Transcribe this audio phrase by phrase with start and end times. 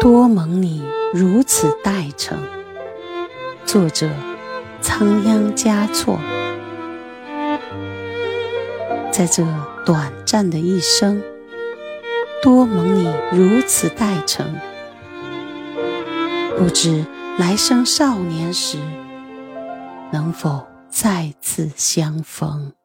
[0.00, 0.80] 多蒙你
[1.12, 2.38] 如此待诚。
[3.66, 4.08] 作者
[4.80, 6.20] 仓央嘉措。
[9.10, 9.44] 在这
[9.84, 11.20] 短暂的一生
[12.40, 14.54] 多蒙你如此待诚。
[16.56, 17.04] 不知
[17.36, 18.78] 来生少年时
[20.12, 22.77] 能否再次相逢？